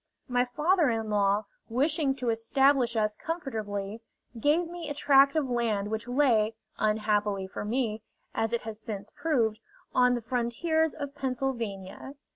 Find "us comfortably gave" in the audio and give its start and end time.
2.95-4.67